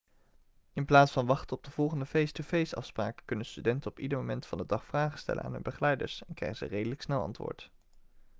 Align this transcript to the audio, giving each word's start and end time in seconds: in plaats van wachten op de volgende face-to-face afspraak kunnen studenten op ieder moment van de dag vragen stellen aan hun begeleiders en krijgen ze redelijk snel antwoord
in 0.73 0.85
plaats 0.85 1.11
van 1.11 1.25
wachten 1.25 1.57
op 1.57 1.63
de 1.63 1.71
volgende 1.71 2.05
face-to-face 2.05 2.75
afspraak 2.75 3.21
kunnen 3.25 3.45
studenten 3.45 3.91
op 3.91 3.99
ieder 3.99 4.17
moment 4.17 4.45
van 4.45 4.57
de 4.57 4.65
dag 4.65 4.85
vragen 4.85 5.19
stellen 5.19 5.43
aan 5.43 5.53
hun 5.53 5.61
begeleiders 5.61 6.23
en 6.25 6.33
krijgen 6.33 6.57
ze 6.57 6.65
redelijk 6.65 7.01
snel 7.01 7.21
antwoord 7.21 7.71